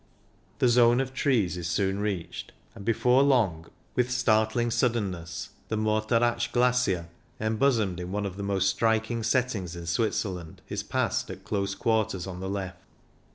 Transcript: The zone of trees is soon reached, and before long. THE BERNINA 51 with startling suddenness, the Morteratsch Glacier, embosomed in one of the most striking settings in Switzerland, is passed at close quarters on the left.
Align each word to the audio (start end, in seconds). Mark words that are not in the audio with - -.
The 0.57 0.67
zone 0.67 0.99
of 0.99 1.13
trees 1.13 1.55
is 1.57 1.67
soon 1.67 1.99
reached, 1.99 2.53
and 2.73 2.83
before 2.83 3.21
long. 3.21 3.65
THE 3.65 3.67
BERNINA 3.67 3.67
51 3.67 3.73
with 4.05 4.11
startling 4.11 4.71
suddenness, 4.71 5.49
the 5.67 5.77
Morteratsch 5.77 6.51
Glacier, 6.51 7.07
embosomed 7.39 7.99
in 7.99 8.11
one 8.11 8.25
of 8.25 8.35
the 8.35 8.41
most 8.41 8.67
striking 8.67 9.21
settings 9.21 9.75
in 9.75 9.85
Switzerland, 9.85 10.63
is 10.69 10.81
passed 10.81 11.29
at 11.29 11.43
close 11.43 11.75
quarters 11.75 12.25
on 12.25 12.39
the 12.39 12.49
left. 12.49 12.81